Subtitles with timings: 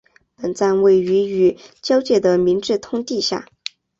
[0.35, 3.45] 本站位于与交界的明治通地下。